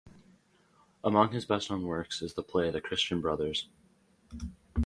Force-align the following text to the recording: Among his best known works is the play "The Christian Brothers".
Among 1.03 1.31
his 1.31 1.45
best 1.45 1.69
known 1.69 1.83
works 1.83 2.23
is 2.23 2.33
the 2.33 2.41
play 2.41 2.71
"The 2.71 2.81
Christian 2.81 3.21
Brothers". 3.21 3.67